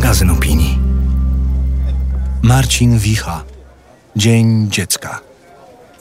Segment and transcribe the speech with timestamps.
[0.00, 0.78] magazyn opinii.
[2.42, 3.44] Marcin Wicha.
[4.16, 5.20] Dzień dziecka.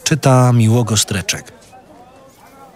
[0.03, 1.51] Czyta Miłogo Streczek.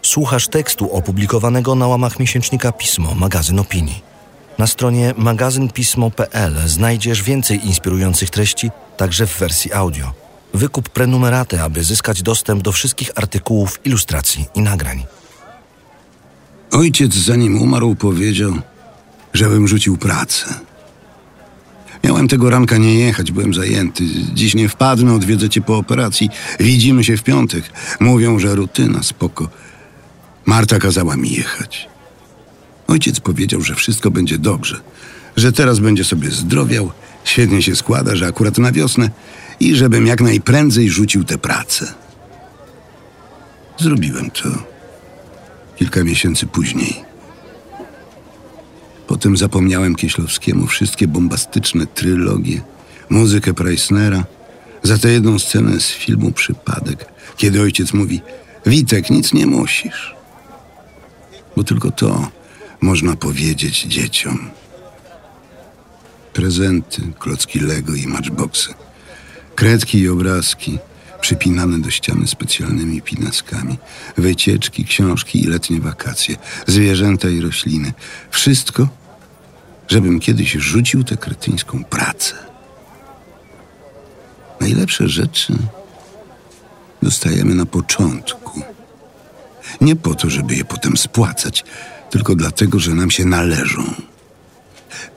[0.01, 4.01] Słuchasz tekstu opublikowanego na łamach miesięcznika Pismo, magazyn opinii.
[4.57, 10.13] Na stronie magazynpismo.pl znajdziesz więcej inspirujących treści, także w wersji audio.
[10.53, 15.05] Wykup prenumeraty, aby zyskać dostęp do wszystkich artykułów, ilustracji i nagrań.
[16.71, 18.53] Ojciec, zanim umarł, powiedział,
[19.33, 20.72] żebym rzucił pracę.
[22.03, 24.03] Miałem tego ranka nie jechać, byłem zajęty.
[24.33, 26.29] Dziś nie wpadnę, odwiedzę cię po operacji.
[26.59, 27.63] Widzimy się w piątek.
[27.99, 29.49] Mówią, że rutyna, spoko.
[30.45, 31.87] Marta kazała mi jechać.
[32.87, 34.79] Ojciec powiedział, że wszystko będzie dobrze,
[35.35, 36.91] że teraz będzie sobie zdrowiał,
[37.23, 39.09] świetnie się składa, że akurat na wiosnę
[39.59, 41.93] i żebym jak najprędzej rzucił tę pracę.
[43.79, 44.49] Zrobiłem to
[45.75, 47.12] kilka miesięcy później.
[49.23, 52.61] Potem zapomniałem Kieślowskiemu wszystkie bombastyczne trylogie,
[53.09, 54.23] muzykę Preissnera,
[54.83, 57.05] za tę jedną scenę z filmu Przypadek,
[57.37, 58.21] kiedy ojciec mówi
[58.65, 60.15] Witek, nic nie musisz.
[61.55, 62.27] Bo tylko to
[62.81, 64.49] można powiedzieć dzieciom.
[66.33, 68.73] Prezenty, klocki Lego i matchboxy,
[69.55, 70.79] kredki i obrazki,
[71.21, 73.77] przypinane do ściany specjalnymi pinaskami,
[74.17, 76.35] wycieczki, książki i letnie wakacje,
[76.67, 77.93] zwierzęta i rośliny.
[78.31, 79.02] Wszystko,
[79.87, 82.35] żebym kiedyś rzucił tę kretyńską pracę.
[84.59, 85.53] Najlepsze rzeczy
[87.01, 88.61] dostajemy na początku.
[89.81, 91.63] Nie po to, żeby je potem spłacać,
[92.09, 93.83] tylko dlatego, że nam się należą.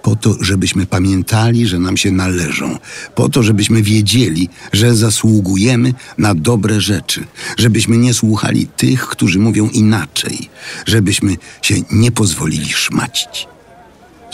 [0.02, 2.78] Po to, żebyśmy pamiętali, że nam się należą.
[3.14, 7.24] Po to, żebyśmy wiedzieli, że zasługujemy na dobre rzeczy.
[7.58, 10.50] Żebyśmy nie słuchali tych, którzy mówią inaczej.
[10.86, 13.46] Żebyśmy się nie pozwolili szmacić.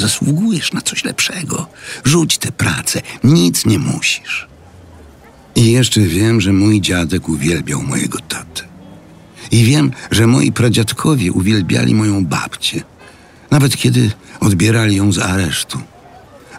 [0.03, 1.67] Zasługujesz na coś lepszego.
[2.05, 3.01] Rzuć tę pracę.
[3.25, 4.49] Nic nie musisz.
[5.55, 8.63] I jeszcze wiem, że mój dziadek uwielbiał mojego tatę.
[9.51, 12.83] I wiem, że moi pradziadkowie uwielbiali moją babcię.
[13.51, 14.11] Nawet kiedy
[14.41, 15.79] odbierali ją z aresztu.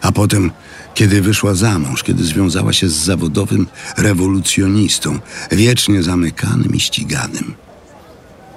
[0.02, 0.50] A potem,
[0.94, 3.66] kiedy wyszła za mąż, kiedy związała się z zawodowym
[3.96, 5.18] rewolucjonistą,
[5.52, 7.54] wiecznie zamykanym i ściganym.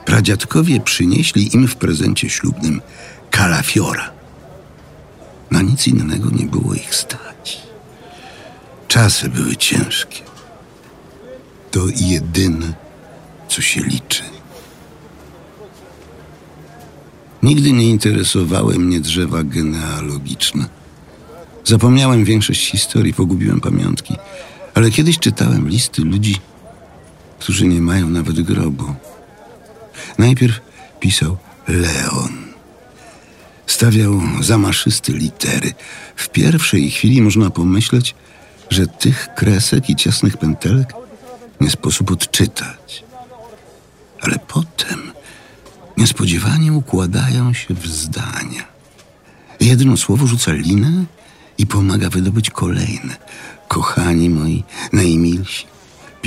[0.05, 2.81] Pradziadkowie przynieśli im w prezencie ślubnym
[3.31, 4.16] kalafiora.
[5.51, 7.61] Na nic innego nie było ich stać.
[8.87, 10.21] Czasy były ciężkie.
[11.71, 12.73] To jedyne,
[13.49, 14.23] co się liczy.
[17.43, 20.65] Nigdy nie interesowały mnie drzewa genealogiczne.
[21.65, 24.15] Zapomniałem większość historii, pogubiłem pamiątki,
[24.73, 26.35] ale kiedyś czytałem listy ludzi,
[27.39, 28.95] którzy nie mają nawet grobu.
[30.17, 30.61] Najpierw
[30.99, 31.37] pisał
[31.67, 32.46] Leon.
[33.77, 35.73] Stawiał zamaszyste litery.
[36.15, 38.15] W pierwszej chwili można pomyśleć,
[38.69, 40.93] że tych kresek i ciasnych pętelek
[41.61, 43.03] nie sposób odczytać.
[44.21, 45.11] Ale potem
[45.97, 48.63] niespodziewanie układają się w zdania.
[49.59, 51.05] Jedno słowo rzuca linę
[51.57, 53.15] i pomaga wydobyć kolejne.
[53.67, 54.63] Kochani moi,
[54.93, 55.65] najmilsi,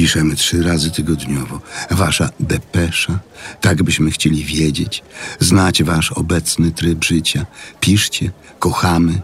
[0.00, 1.60] piszemy trzy razy tygodniowo.
[1.90, 3.18] Wasza depesza,
[3.60, 5.02] tak byśmy chcieli wiedzieć,
[5.40, 7.46] znać wasz obecny tryb życia.
[7.80, 9.20] Piszcie, kochamy.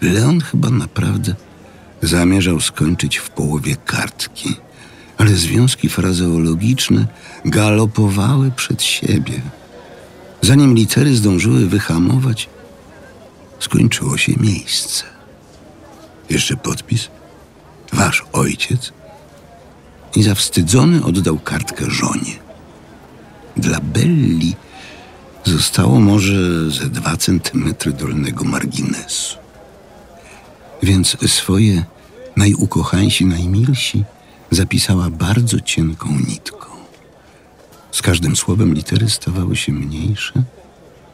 [0.00, 1.34] Leon chyba naprawdę
[2.02, 4.56] zamierzał skończyć w połowie kartki
[5.18, 7.06] ale związki frazeologiczne
[7.44, 9.40] galopowały przed siebie.
[10.42, 12.48] Zanim litery zdążyły wyhamować,
[13.60, 15.04] skończyło się miejsce.
[16.30, 17.08] Jeszcze podpis.
[17.92, 18.92] Wasz ojciec.
[20.16, 22.38] I zawstydzony oddał kartkę żonie.
[23.56, 24.56] Dla Belli
[25.44, 29.38] zostało może ze dwa centymetry dolnego marginesu.
[30.82, 31.84] Więc swoje
[32.36, 34.04] najukochańsi, najmilsi
[34.50, 36.66] zapisała bardzo cienką nitką.
[37.92, 40.32] Z każdym słowem litery stawały się mniejsze,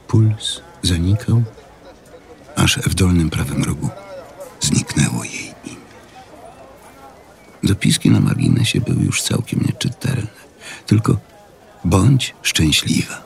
[0.09, 1.43] puls zanikał,
[2.57, 3.89] aż w dolnym prawym rogu
[4.61, 5.50] zniknęło jej
[7.71, 10.27] Dopiski na marginesie były już całkiem nieczytelne,
[10.87, 11.17] tylko
[11.85, 13.23] bądź szczęśliwa.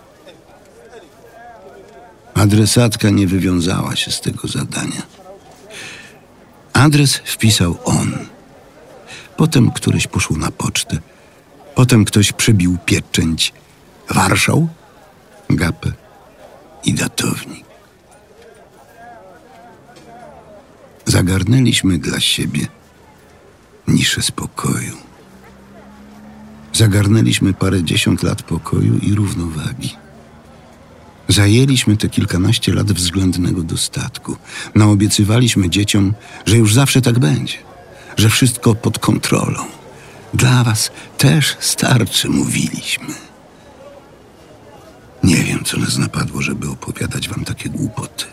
[2.34, 5.02] Adresatka nie wywiązała się z tego zadania.
[6.72, 8.12] Adres wpisał on–
[9.36, 10.98] Potem któryś poszło na pocztę.
[11.74, 13.52] Potem ktoś przybił pieczęć.
[14.10, 14.68] Warszał,
[15.50, 15.92] gapę
[16.84, 17.64] i datownik.
[21.04, 22.66] Zagarnęliśmy dla siebie
[23.88, 24.96] niszę spokoju.
[26.72, 29.96] Zagarnęliśmy parę dziesiąt lat pokoju i równowagi.
[31.28, 34.36] Zajęliśmy te kilkanaście lat względnego dostatku.
[34.74, 36.14] Naobiecywaliśmy dzieciom,
[36.46, 37.58] że już zawsze tak będzie,
[38.16, 39.64] że wszystko pod kontrolą.
[40.34, 43.14] Dla was też starczy, mówiliśmy.
[45.24, 48.24] Nie wiem, co nas napadło, żeby opowiadać wam takie głupoty.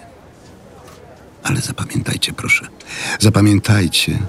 [1.44, 2.68] Ale zapamiętajcie, proszę,
[3.20, 4.20] zapamiętajcie,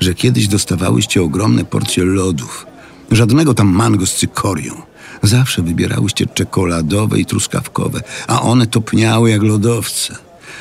[0.00, 2.66] że kiedyś dostawałyście ogromne porcje lodów.
[3.10, 4.74] Żadnego tam mango z cykorią.
[5.22, 10.16] Zawsze wybierałyście czekoladowe i truskawkowe, a one topniały jak lodowce.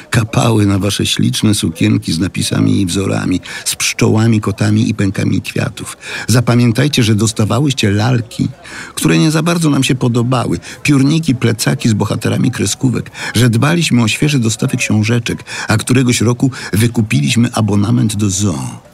[0.09, 5.97] Kapały na wasze śliczne sukienki z napisami i wzorami, z pszczołami, kotami i pękami kwiatów.
[6.27, 8.47] Zapamiętajcie, że dostawałyście lalki,
[8.95, 14.07] które nie za bardzo nam się podobały, piórniki, plecaki z bohaterami kreskówek, że dbaliśmy o
[14.07, 18.84] świeże dostawy książeczek, a któregoś roku wykupiliśmy abonament do zoo.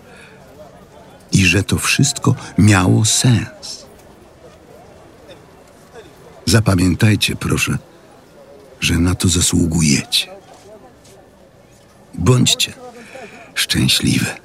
[1.32, 3.86] I że to wszystko miało sens.
[6.46, 7.78] Zapamiętajcie, proszę,
[8.80, 10.28] że na to zasługujecie.
[12.14, 12.74] Bądźcie
[13.56, 14.36] szczęśliwe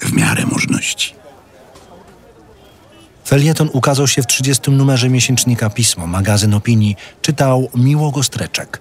[0.00, 1.14] w miarę możności.
[3.26, 6.96] Felieton ukazał się w 30 numerze miesięcznika Pismo, magazyn opinii.
[7.22, 8.80] Czytał Miłogo Streczek.